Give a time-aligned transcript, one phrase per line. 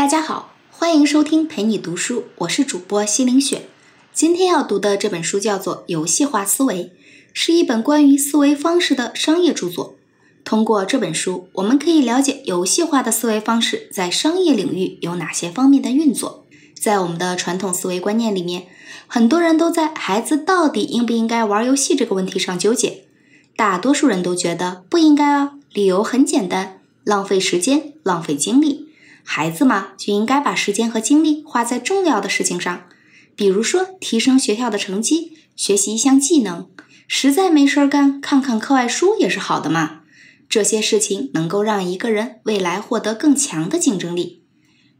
[0.00, 3.68] 大家好，欢迎收听陪你读书，我是主播西林雪。
[4.14, 6.84] 今天要读的这本书叫做《游戏化思维》，
[7.34, 9.96] 是一本关于思维方式的商业著作。
[10.42, 16.46] 通过这本书，我们可以了解游戏化的思维方式在商业领域有哪些方面的运作。
[16.80, 18.68] 在我们的传统思维观念里面，
[19.06, 23.04] 很多人都在孩子到底应不应该玩游戏这个问题上纠结。
[23.54, 28.86] 大多数人都觉得不应该啊，理由很简单：浪费时间，浪费精力。
[29.24, 32.84] 孩子嘛，就应该把时间和精力花在重要的事情上，
[33.36, 36.68] 比如说提升学校的成绩，学习一项技能。
[37.06, 40.00] 实在没事儿干，看看课外书也是好的嘛。
[40.48, 44.44] 这些事情能够让一个人未来获得更强的竞争力。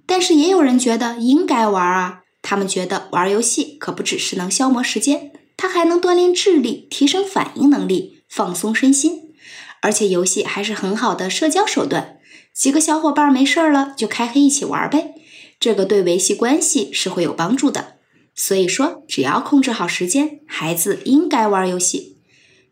[0.06, 9.32] 但是也有人觉得应该玩啊，他们觉得玩游戏可不只是能消磨时间，它还能锻炼智力，提升反应能力，放松身心，
[9.82, 12.16] 而且游戏还是很好的社交手段。
[12.61, 15.15] 几个小伙伴没事儿了就开黑一起玩呗，
[15.59, 17.95] 这个对维系关系是会有帮助的。
[18.35, 22.19] 所以说，只要控制好时间，孩子应该玩游戏。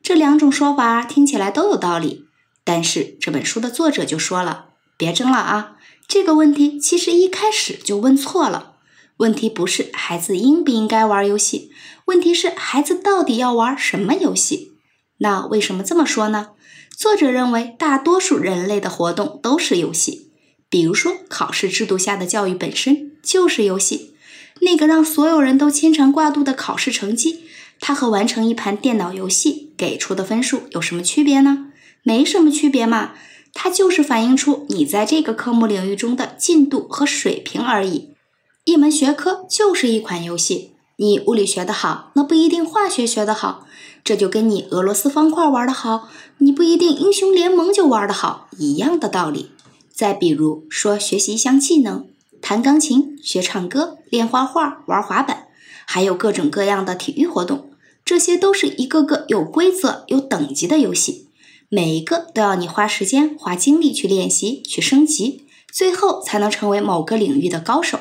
[0.02, 2.26] 这两种说法听起来都有道理，
[2.64, 4.66] 但是这本书的作者就说了，
[4.98, 5.76] 别争了啊。
[6.06, 8.74] 这个问题其实一开始就问错了。
[9.16, 11.70] 问题不是孩子应不应该玩游戏，
[12.04, 14.74] 问题是孩子到底要玩什么游戏。
[15.20, 16.50] 那为什么这么说呢？
[16.98, 20.32] 作者认为，大多数人类的活动都是游戏。
[20.68, 24.16] 比如说，考试制度下的教育本身就是游戏。
[24.62, 27.44] 那个让所有人都牵肠挂肚的考试成绩，
[27.78, 31.68] 它和完成一盘电脑游戏给出的分数有什么区别呢？
[32.02, 33.12] 没什么区别嘛。
[33.54, 38.16] 它就是反映出你在这个科目领域中的进度和水平而已。
[38.64, 43.68] 一门学科就是一款游戏，你物理学得好，那不一定化学学得好。
[44.02, 49.52] 这就跟你俄罗斯方块玩得好，你不一定英雄联盟就玩得好一样的道理。
[49.92, 52.08] 再比如说，学习一项技能，
[52.40, 55.46] 弹钢琴、学唱歌、练画画、玩滑板，
[55.86, 57.70] 还有各种各样的体育活动，
[58.04, 61.28] 这些都是一个个有规则、有等级的游戏。
[61.68, 68.00] 每一个都要你花时间、花精力去练习、去升级，最后才能成为某个领域的高手。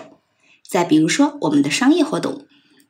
[0.67, 2.45] 再比如说，我们的商业活动，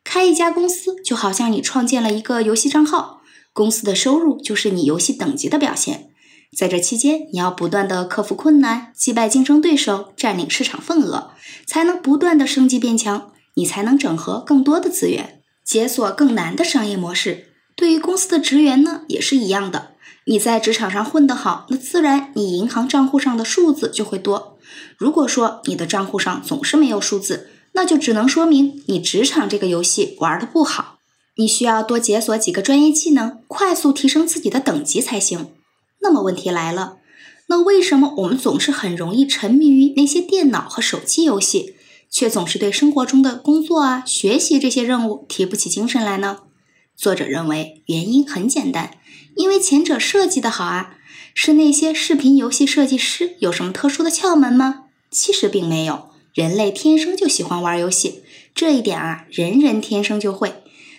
[0.10, 3.20] 开一家公司就好像你创建了一个游戏账号，
[3.52, 6.12] 公司的收入就是你游戏等级的表现。
[6.58, 11.32] 在这期间，你要不断的克服困难、击败竞争对手、占领市场份额，
[11.68, 17.50] 才能不断的升级变强，你才能整合更多的资源，解锁更难的商业模式。
[17.76, 19.92] 对于公司的职员呢，也是一样的。
[20.28, 24.58] 你在职场上混得好，那自然你银行账户上的数字就会多。
[24.98, 30.98] 如果说你的账户上总是没有数字，那就只能说明你职场这个游戏玩的不好。
[31.36, 35.52] 你需要多解锁几个专业技能，快速提升自己的等级才行。
[36.02, 36.98] 那么问题来了，
[37.50, 41.76] 那为什么我们总是很容易沉迷于那些电脑和手机游戏，
[42.10, 46.40] 却总是对生活中的工作啊、学习这些任务提不起精神来呢？
[46.96, 48.98] 作者认为原因很简单。
[49.36, 50.96] 因为前者设计的好啊，
[51.36, 54.86] 是那些视频游戏设计师有什么特殊的窍门吗？
[55.12, 56.07] 其实并没有，
[56.38, 58.22] 人类天生就喜欢玩游戏，
[58.54, 60.54] 这一点啊，人人天生就会。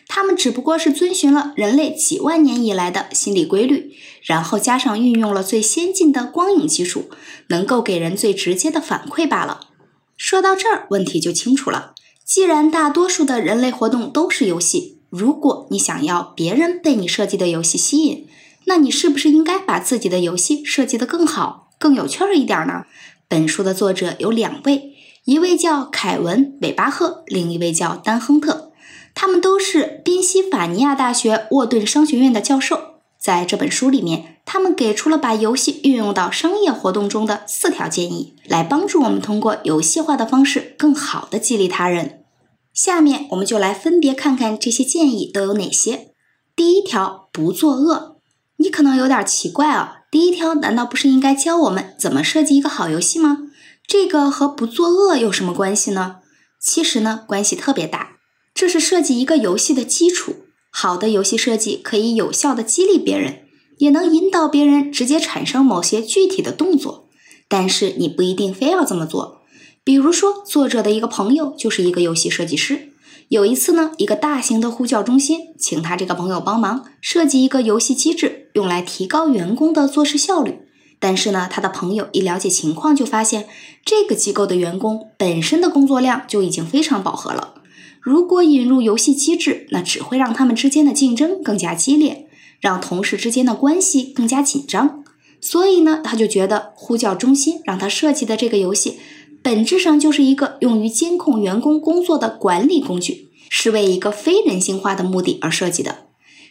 [0.08, 3.92] 他们只不过是遵循了人类几万年以来的心理规律，
[4.24, 7.08] 然后加上运用了最先进的光影技术，
[7.50, 9.68] 能够给人最直接的反馈罢了。
[10.16, 11.94] 说到这儿，问题就清楚了。
[12.24, 18.26] 既然大多数的人类活动都是游戏，如果你想要别人被你设计的游戏吸引，
[18.64, 22.86] 那你是不是应该把自己的游戏设计得更好、更有趣儿一点呢？
[23.28, 24.94] 本书的作者有两位，
[25.28, 28.72] 一位叫凯文·韦巴赫，另一位叫丹·亨特，
[29.14, 32.94] 他们都是宾夕法尼亚大学沃顿商学院的教授。
[33.18, 42.24] 在这本书里面，他们给出了把游戏运用到商业活动中的四条建议，来帮助我们通过游戏化的方式，更好的激励他人。
[42.72, 46.12] 下面我们就来分别看看这些建议都有哪些。
[46.56, 48.16] 第一条，不作恶。
[48.56, 53.47] 你可能有点奇怪啊，第一条难道不是应该教我们怎么设计一个好游戏吗？
[53.88, 56.16] 这个和不作恶有什么关系呢？
[56.60, 58.18] 其实呢，关系特别大。
[58.52, 60.44] 这是设计一个游戏的基础。
[60.70, 63.44] 好的游戏设计可以有效的激励别人，
[63.78, 67.08] 也能引导别人直接产生某些具体的动作。
[67.48, 69.40] 但是你不一定非要这么做。
[69.82, 72.92] 比如说，作者的一个朋友就是一个游戏设计师。
[73.30, 80.67] 有一次呢，一个大型的呼叫中心请他这个朋友帮忙设计一个游戏机制，用来提高员工的做事效率。
[81.00, 83.48] 但是呢，他的朋友一了解情况，就发现
[83.84, 87.54] 这个机构的员工本身的工作量就已经非常饱和了。
[88.00, 92.26] 如果引入游戏机制，那只会让他们之间的竞争更加激烈，
[92.60, 95.04] 让同事之间的关系更加紧张。
[95.40, 98.98] 所以呢，他就觉得呼叫中心让他设计的这个游戏。
[99.40, 106.06] 本质上就是一个用于监控员工工作的管理工具，是为一个非人性化的目的而设计的。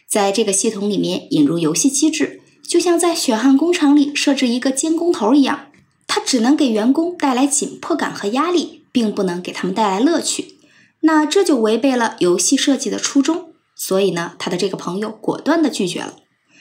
[0.08, 5.68] 在这个系统里面引入游戏机制，就像在血汗工厂里设置一个监工头一样，
[6.06, 10.56] 它只能给员工带来紧迫感和压力，并不能给他们带来乐趣。
[11.00, 13.52] 那这就违背了游戏设计的初衷。
[13.74, 16.16] 所以呢，他的这个朋友果断地拒绝了。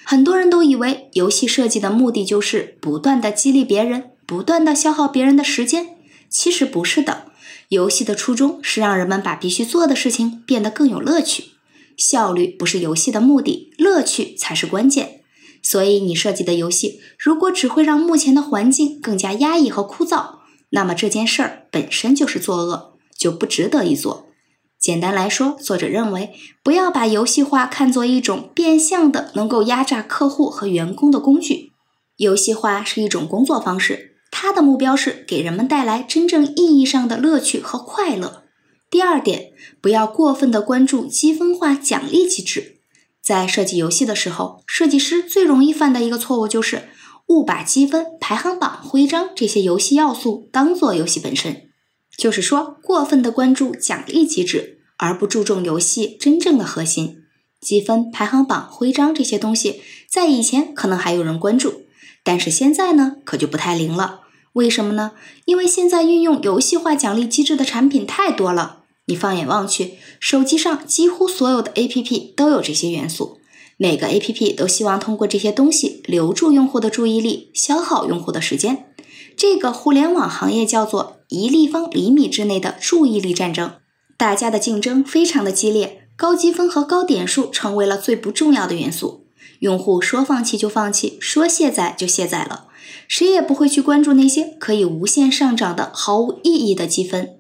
[0.06, 5.98] 很多人都以为游戏设计的目的就是不断的激励别人，不断的消耗别人的时间。
[6.30, 7.26] 其实不是的，
[7.68, 11.46] 游戏的初衷是让人们把必须做的事情变得更有乐趣。
[11.98, 15.07] 效率不是游戏的目的，乐趣才是关键。
[15.70, 20.36] 所以你设计的游戏如果只会让目前的环境更加压抑和枯燥，
[20.70, 24.28] 那么这件事儿本身就是作恶，就不值得一做。
[24.80, 26.32] 简单来说，作者认为
[26.64, 31.74] 不要把游戏化看作一种变相的能够压榨客户和员工的工具。
[32.16, 38.44] 游戏化是一种工作方式，它的目标是给人们带来真正意义上的乐趣和快乐。
[38.90, 42.77] 第二点，不要过分的关注积分化奖励机制。
[43.28, 46.88] 在设计游戏的时候，设计师最容易犯的一个错误就是
[47.26, 51.64] 误把积分、排行榜、徽章这些游戏要素当做游戏本身。
[52.18, 57.24] 就是说，过分的关注奖励机制，而不注重游戏真正的核心——
[57.60, 61.82] 积分、排行榜、徽章这些东西，在以前可能还有人关注，
[62.24, 64.22] 但是现在呢，可就不太灵了。
[64.54, 65.12] 为什么呢？
[65.44, 68.77] 因为现在运用游戏化奖励机制的产品太多了。
[69.08, 73.40] 你放眼望去，手机上几乎所有的 APP 都有这些元素，
[73.78, 78.86] 每个 APP 都希望通过这些东西留住用户的注意力，消耗用户的时间。
[79.38, 83.74] 这个互联网行业叫做一立方厘米之内的注意力战争，
[84.18, 89.28] 大家的竞争非常的激烈，高积分和高点数成为了最不重要的元素。
[89.60, 92.66] 用户说放弃就放弃，说卸载就卸载了，
[93.08, 97.37] 谁也不会去关注那些可以无限上涨的毫无意义的积分。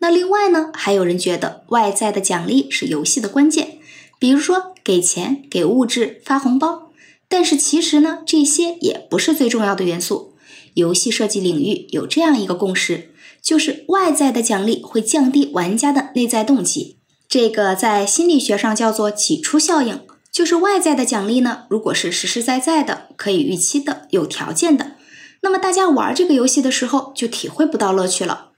[0.00, 3.78] 那另外呢，还有人觉得外在的奖励是游戏的关键，
[4.18, 6.90] 比如说给钱、给物质、发红包。
[7.28, 10.34] 但是其实呢，这些也不是最重要的元素。
[10.74, 13.10] 游戏设计领域有这样一个共识，
[13.42, 16.96] 就是外在的奖励会降低玩家的内在动机。
[17.28, 20.00] 这个在心理学上叫做挤出效应，
[20.32, 24.92] 就是外在的奖励呢，如果是实实在在的、可以预期的、有条件的，
[25.42, 28.49] 那么大家玩这个游戏的时候就体会不到乐趣了。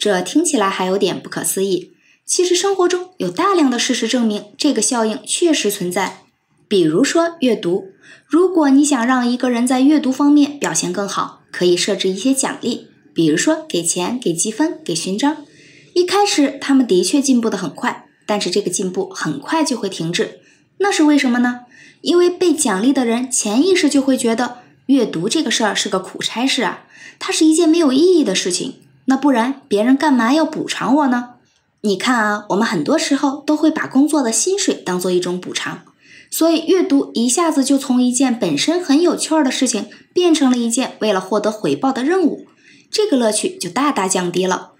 [0.00, 1.92] 这听起来还有点不可思议，
[2.26, 6.22] 其实生活中有大量的事实证明这个效应确实存在。
[6.66, 7.92] 比如说阅读，
[8.26, 11.36] 如果你想让一个人在阅读方面表现更好。
[11.52, 15.38] 可以设置一些奖励，比如说给钱、给积分、给勋章。
[15.94, 20.38] 一开始他们的确进步的很快，但是这个进步很快就会停滞。
[20.78, 21.62] 那是为什么呢？
[22.02, 26.84] 因为被奖励的人潜意识就会觉得阅读这个事儿是个苦差事啊，
[27.18, 28.76] 它是一件没有意义的事情。
[29.06, 31.30] 那不然别人干嘛要补偿我呢？
[31.82, 35.82] 你看啊，我们很多时候都会把工作的薪水当做一种补偿。
[36.30, 42.46] 所以，阅读一下子就从一件本身很有趣儿的事情，变成了一件为了获得回报的任务，
[42.90, 44.72] 这个乐趣就大大降低了。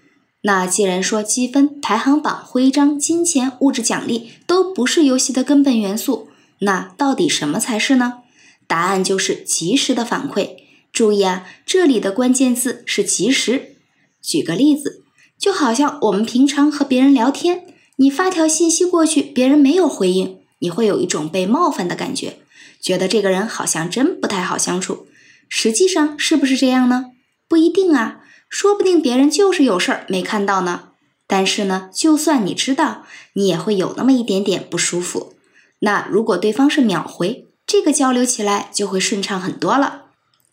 [0.43, 6.29] 那既然说积分、排行榜、徽章、金钱、物质奖励都不是游戏的根本元素，
[6.59, 8.19] 那到底什么才是呢？
[8.65, 10.51] 答案就是及时的反馈。
[10.93, 13.75] 注意啊，这里的关键字是及时。
[14.21, 15.03] 举个例子，
[15.37, 20.39] 就好像我们平常和别人聊天，你发条信息过去，别人没有回应。
[20.59, 22.37] 你会有一种被冒犯的感觉，
[22.79, 25.07] 觉得这个人好像真不太好相处。
[25.49, 27.07] 实际上是不是这样呢？
[27.47, 30.89] 不一定啊，说不定别人就是有事儿没看到呢。
[31.25, 35.33] 但是呢，就算你知道，你也会有那么一点点不舒服。
[35.79, 40.03] 那如果对方是秒回，这个交流起来就会顺畅很多了。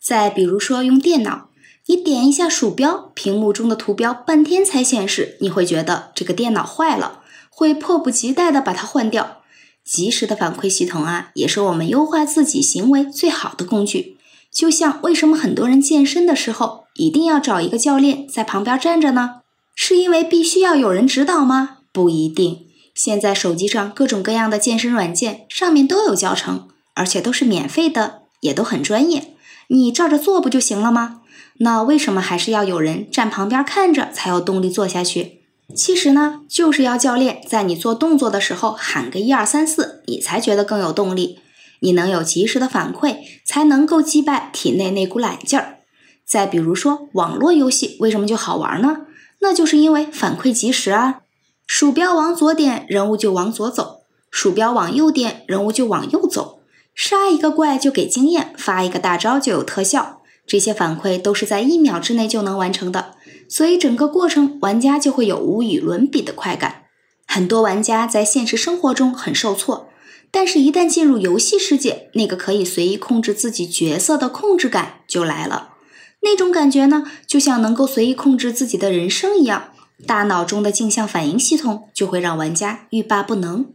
[0.01, 1.48] 再比如说用电脑，
[1.89, 9.41] 你点一下鼠标，屏幕中的图标半天才显示，你会觉得这个电脑坏了，会迫不及待的把它换掉。
[9.83, 14.17] 及时的反馈系统啊，也是我们优化自己行为最好的工具。
[14.51, 19.41] 就像为什么很多人健身的时候一定要找一个教练在旁边站着呢？
[19.73, 21.77] 是因为必须要有人指导吗？
[21.91, 22.67] 不一定。
[22.93, 29.33] 现在手机上各种各样的健身软件上面都有教程，而且都是免费的，也都很专业。
[29.69, 31.18] 你照着做不就行了吗？
[31.59, 35.41] 那为什么还是要有人站旁边看着才有动力做下去？
[35.75, 41.39] 其实呢，就是要教练在你做动作的时候喊个一二三四，你才觉得更有动力。
[41.81, 45.79] 你能有及时的反馈，才能够击败体内那股懒劲儿。
[46.25, 49.01] 再比如说，网络游戏为什么就好玩呢？
[49.41, 51.21] 那就是因为反馈及时啊。
[51.67, 54.01] 鼠标往左点，人物就往左走；
[54.31, 56.61] 鼠标往右点，人物就往右走。
[56.95, 60.18] 杀一个怪就给经验，发一个大招就有特效。
[60.49, 63.13] 这些反馈都是在一秒之内就能完成的。
[63.47, 66.83] 所以整个过程玩家就会有无与伦比的快感。
[67.27, 69.89] 很多玩家在现实生活中很受挫，
[70.31, 75.75] 但是一旦进入游戏世界，那个可以随意控制自己角色的控制感就来了。
[76.21, 79.69] 那种感觉呢，就像能够随意控制自己的人生一样，
[80.05, 83.67] 大脑中的镜像反应系统就会让玩家欲罢不能。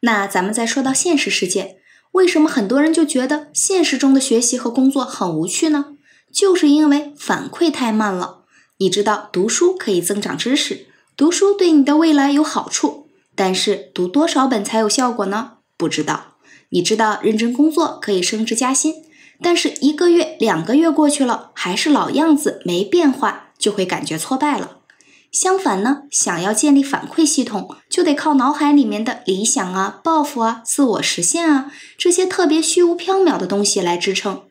[0.00, 1.76] 那咱们再说到现实世界，
[2.12, 5.96] 为什么很多人就觉得现实中的学习和工作很无趣呢？
[6.32, 8.38] 就是因为反馈太慢了。
[8.78, 15.52] 你知道读书可以增长知识，读书对你的未来有好处，但是读多少本才有效果呢？
[15.76, 16.36] 不知道。
[16.70, 18.94] 你知道认真工作可以升职加薪，
[19.42, 24.78] 但是一个月、两个月过去了，还是老样子，没变化，就会感觉挫败了。
[25.32, 34.42] 相反呢，想要建立反馈系统，就得靠脑海里面的理想啊、抱负啊、自我实现啊这些特别虚无缥缈的东西来支撑。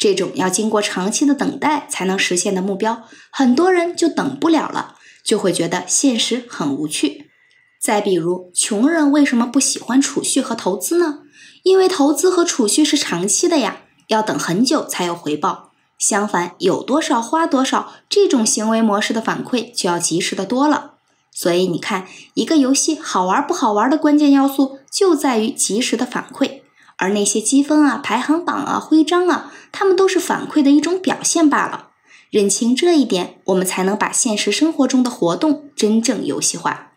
[0.00, 7.30] 这种要经过长期的等待才能实现的目标，很多人就等不了了，就会觉得现实很无趣。
[7.78, 11.18] 再比如，穷人为什么不喜欢储蓄和投资呢？
[11.64, 15.72] 因为投资和储蓄是长期的呀，要等很久才有回报。
[15.98, 20.92] 相反，有多少花多少，这种行为模式的反馈就要及时的多了。
[21.30, 26.62] 所以你看，一个游戏好玩不好玩的关键要素就在于及时的反馈，
[27.00, 31.88] 而那些积分啊、排行榜啊、徽章啊，它们都是反馈的一种表现罢了。
[32.30, 36.92] 认清这一点，我们才能把现实生活中的活动真正游戏化。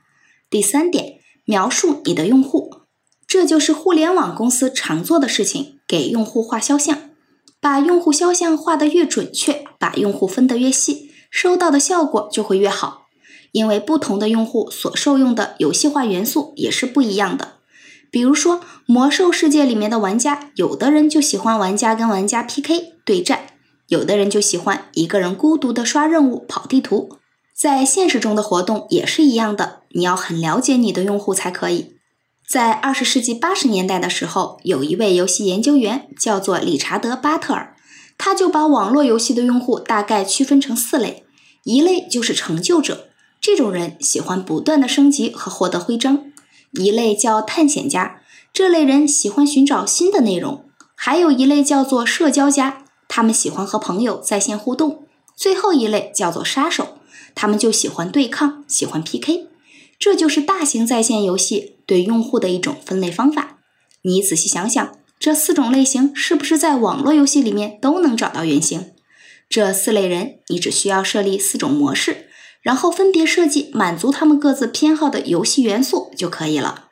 [0.50, 2.82] 第三点，描述你的用户，
[3.26, 7.10] 这就是互联网公司常做的事情，给用户画肖像。
[7.62, 13.08] 把用户肖像画得越准确，把用户分得越细，收到的效果就会越好。
[13.54, 17.54] 因为不同的用户所受用的游戏化元素也是不一样的。
[18.14, 23.48] 比如说，魔兽世界里面的玩家，有的人就喜欢玩家跟玩家 PK 对战，
[23.88, 27.18] 有的人就喜欢一个人孤独的刷任务、跑地图。
[27.56, 31.96] 在现实中的活动也是一样的，你要很了解你的用户才可以。
[32.48, 37.76] 在二十世纪八十年代的时候，有一位游戏研究员叫做理查德·巴特尔，
[38.20, 41.24] 他就把网络游戏的用户大概区分成四类：
[41.64, 43.08] 一类就是成就者，
[43.42, 46.32] 这种人喜欢不断的升级和获得徽章；
[46.74, 50.66] 一类叫探险家，这类人喜欢寻找新的内容；
[50.96, 56.98] 还有一类叫做社交家，他们喜欢和朋友在线互动；最后一类叫做杀手，
[57.36, 59.48] 他们就喜欢对抗，喜欢 PK。
[60.00, 63.60] 这就是大型在线游戏对用户的一种分类方法。
[64.02, 68.92] 你仔细想想，这四种类型是不是在网络游戏里面都能找到原型？
[69.48, 72.28] 这四类人，你只需要设立四种模式，
[72.64, 76.86] 然后分别设计满足他们各自偏好的游戏元素就可以了。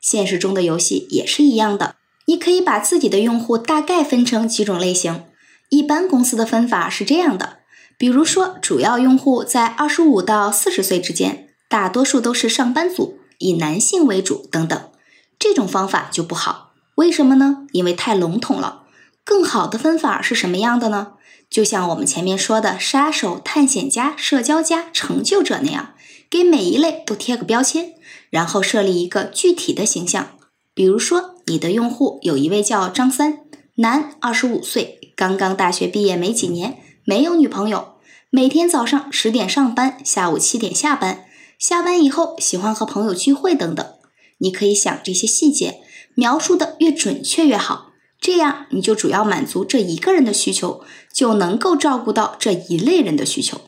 [0.00, 1.94] 现实中的游戏也是一样的，
[2.26, 5.24] 你可以把自己的用户大概分成几种类型。
[5.68, 7.58] 一般公司的分法是这样的，
[7.98, 11.44] 比如说，主要用户在二十五到四十岁之间。
[11.68, 14.90] 大多数都是上班族，以男性为主等等，
[15.38, 16.72] 这种方法就不好。
[16.94, 17.66] 为什么呢？
[17.72, 18.84] 因为太笼统了。
[19.22, 21.08] 更好的分法是什么样的呢？
[21.50, 25.94] 就像我们前面说的杀手、探险家、社交家、成就者那样，
[26.28, 27.94] 给每一类都贴个标签，
[28.30, 30.36] 然后设立一个具体的形象。
[30.74, 33.40] 比如说，你的用户有一位叫张三，
[33.76, 37.94] 男，二十五岁，刚刚大学毕业没几年，没有女朋友，
[38.30, 41.24] 每天早上十点上班，下午七点下班。
[41.58, 43.84] 下班以后喜欢和朋友聚会等等，
[44.38, 45.80] 你可以想这些细节
[46.14, 47.87] 描述的越准确越好，
[48.20, 50.82] 这样你就主要满足这一个人的需求，
[51.12, 53.60] 就能够照顾到这一类人的需求。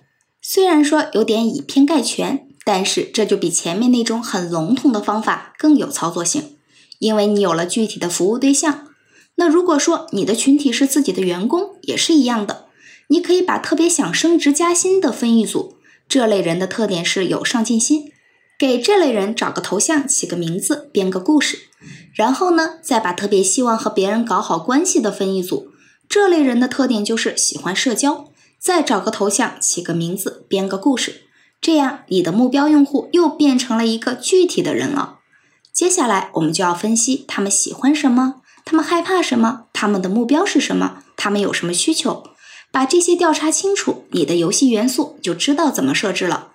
[0.43, 6.57] 虽然说有点以偏概全，但是这就比前面那种很笼统的方法更有操作性，
[6.99, 8.89] 因为你有了具体的服务对象。
[9.37, 12.67] 那如果说你的群体是自己的员工，也是一样的，
[13.09, 15.77] 你可以把特别想升职加薪的分一组。
[16.09, 18.11] 这类人的特点是有上进心，
[18.61, 21.61] 给这类人找个头像，起个名字，编个故事，
[22.13, 25.69] 然后呢，再把特别希望和别人搞好关系的分一组。
[26.07, 28.27] 这类人的特点就是喜欢社交，
[28.59, 31.23] 再找个头像，起个名字，编个故事，
[31.59, 35.21] 这样你的目标用户又变成了一个具体的人了。
[35.73, 42.25] 接下来我们就要分析他们喜欢什么，他们害怕什么，他们的目标是什么，他们有什么需求。
[42.71, 46.49] 把这些调查清楚，你的游戏元素就知道怎么设置了。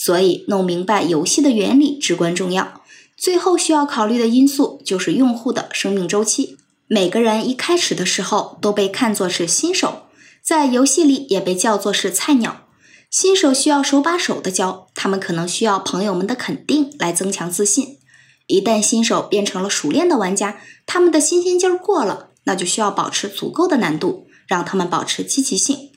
[0.00, 2.82] 所以，弄明白游戏的原理至关重要。
[3.16, 6.56] 最后需要考虑的因素就是用户的生命周期。
[6.86, 10.04] 每个人一开始的时候都被看作是新手，
[10.40, 12.68] 在游戏里也被叫做是菜鸟。
[13.10, 17.98] 新手需要手把手的教，他们可能需要朋友们的肯定来增强自信。
[18.46, 24.28] 一旦新手变成了熟练的玩家，他们的新鲜劲儿过了，那就需要保持足够的难度。
[24.46, 25.90] 让他们保持积极性，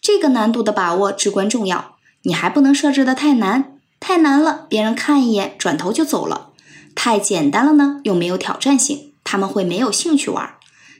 [0.00, 1.95] 这个难度的把握至关重要。
[2.26, 6.50] 你还不能设置的太难，太难了，别人看一眼转头就走了；
[6.96, 10.56] 太简单了呢，又没有挑战性，他们会没有兴趣玩。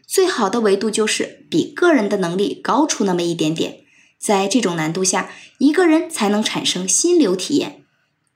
[0.07, 3.81] 最好的维度就是比个人的能力高出那么一点点，
[4.21, 7.83] 在这种难度下，一个人才能产生心流体验。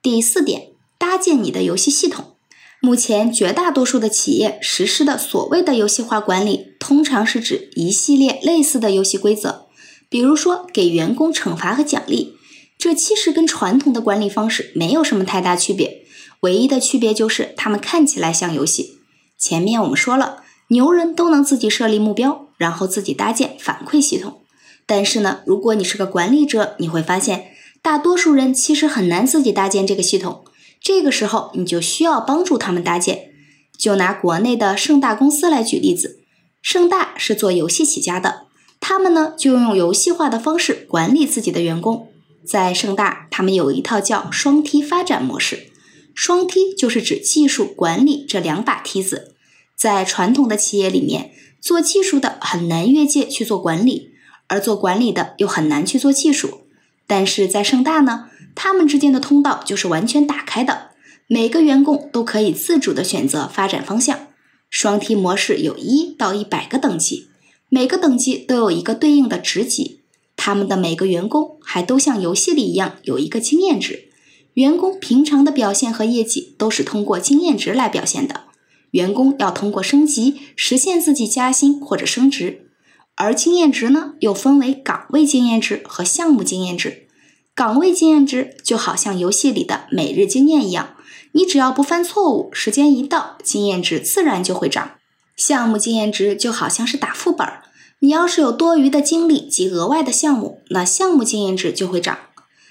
[0.03, 2.35] 第四点，搭建你的游戏系统。
[2.81, 9.67] 目前绝大多数的企业实施的所谓的游戏化管理，通常是指一系列类似的游戏规则，
[10.09, 12.35] 比如说给员工惩罚和奖励。
[12.81, 16.03] 这其实跟传统的管理方式没有什么太大区别，
[16.41, 18.99] 唯一的区别就是他们看起来像游戏。
[19.39, 20.43] 前面我们说了。
[20.73, 24.43] 牛人都能自己设立目标，然后自己搭建反馈系统。
[24.87, 27.49] 但是呢，如果你是个管理者，你会发现
[27.83, 30.45] 大多数人其实很难自己搭建这个系统。
[30.81, 33.33] 这个时候，你就需要帮助他们搭建。
[33.77, 36.21] 就拿国内的盛大公司来举例子，
[36.63, 38.43] 盛大是做游戏起家的，
[38.79, 42.10] 他们呢就用游戏化的方式管理自己的员工。
[42.45, 45.71] 在盛大，他们有一套叫双梯发展模式，
[46.15, 49.35] 双梯就是指技术、管理这两把梯子。
[49.77, 54.11] 在传统的企业里面，做技术的很难越界去做管理，
[54.49, 56.63] 而做管理的又很难去做技术。
[57.07, 60.91] 但是在盛大呢，他们之间的通道就是完全打开的，
[61.27, 64.29] 每个员工都可以自主的选择发展方向。
[64.69, 67.29] 双梯模式有一到一百个等级，
[67.69, 70.00] 每个等级都有一个对应的职级，
[70.43, 74.09] 他们的每个员工还都像游戏里一样有一个经验值，
[74.55, 78.45] 员工平常的表现和业绩都是通过经验值来表现的。
[78.93, 82.71] 员工要通过升级实现自己加薪或者升职，
[83.17, 87.07] 而经验值呢又分为岗位经验值和项目经验值。
[87.55, 90.97] 岗位经验值就好像游戏里的每日经验一样，
[91.33, 94.93] 你只要不犯错误，时间一到，经验值自然就会涨。
[95.37, 97.65] 项目经验值就好像是打副本儿，
[98.03, 102.19] 你要是有多余的精力及额外的项目，那项目经验值就会涨。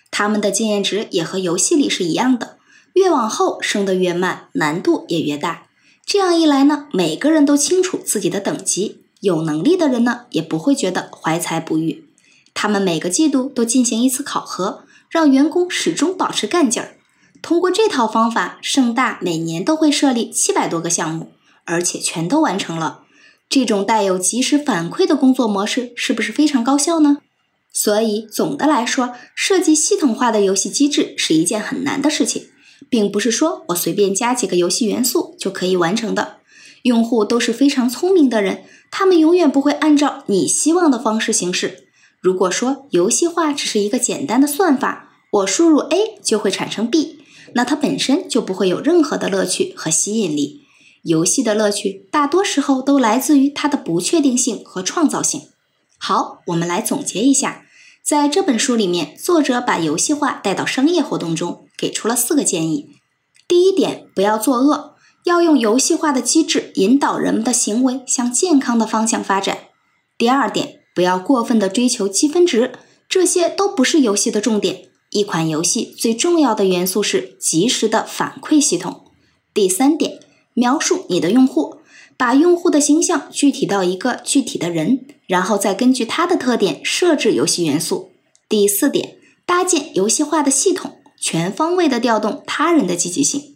[0.09, 2.57] 他们的经验值也和游戏里是一样的，
[2.93, 5.67] 越往后升得越慢，难度也越大。
[6.03, 12.05] 这样一来呢，每个人都清楚自己的等级，有能力的人呢也不会觉得怀才不遇。
[12.55, 16.95] 他们每个季度都进行一次考核，让员工始终保持干劲儿。
[17.43, 21.31] 通过这套方法，盛大每年都会设立七百多个项目，
[21.65, 23.03] 而且全都完成了。
[23.49, 27.17] 这种带有及时反馈的工作模式，是不是非常高效呢？
[27.73, 32.47] 所以总的来说，设计系统化的游戏机制是一件很难的事情。
[32.89, 36.37] 并不是说我随便加几个游戏元素就可以完成的。
[36.83, 41.87] 用户都是非常聪明的人，他们永远不会按照你希望的方式行事。
[42.21, 47.19] 如果说游戏化只是一个简单的算法，我输入 A 就会产生 B，
[47.53, 50.58] 那它本身就不会有任何的乐趣和吸引力。
[51.03, 55.43] 游戏的乐趣大多时候都来自于它的不确定性和创造性。
[55.97, 57.65] 好，我们来总结一下。
[58.03, 62.89] 在这本书里面，作者把游戏化带到商业活动中，给出了四个建议。
[63.47, 69.57] 第一点，不要作恶，要用游戏化的机制引导人们的行为向健康的方向发展。
[70.17, 72.73] 第二点，不要过分的追求积分值，
[73.07, 74.89] 这些都不是游戏的重点。
[75.11, 79.05] 一款游戏最重要的元素是及时的反馈系统。
[79.53, 80.19] 第三点，
[80.59, 81.77] 描述你的用户。
[82.17, 88.11] 把用户的形象具体到一个具体的人，然后再根据他的特点设置游戏元素。
[88.49, 93.55] 第四点，搭建游戏化的系统，全方位的调动他人的积极性。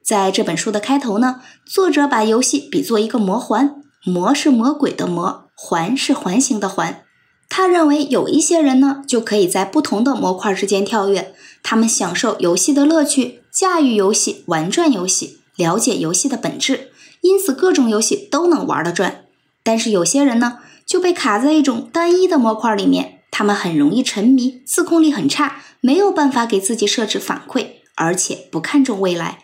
[0.00, 7.02] 在这本书的开头呢，作者把游戏比作一个魔环，魔是魔鬼的魔，环是环形的环。
[7.48, 16.90] 他认为有一些人呢，就可以在不同的模块之间跳跃，他们享受游戏的乐趣，驾驭游戏，玩转游戏，了解游戏的本质。
[17.20, 19.24] 因此，各种游戏都能玩得转，
[19.62, 29.38] 但是有些人呢就被卡在一种单一的模块里面，他们很容易沉迷，自控力很差，没有办法给自己设置反馈，而且不看重未来。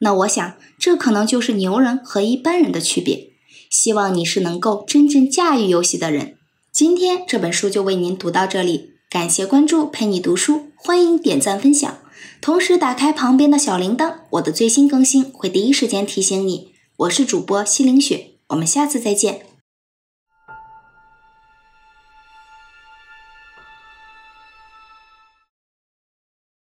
[0.00, 3.30] 那我想，这可能就是牛人和一般人的区别。
[3.70, 6.36] 希望你是能够真正驾驭游戏的人。
[6.70, 11.98] 今天这本书就为您读到这里，感谢关注，陪你读书，欢迎点赞分享，
[12.40, 16.72] 同时打开旁边的小铃铛，我的最新更新会第一时间提醒你。
[16.96, 19.51] 我是主播西陵雪，我们下次再见。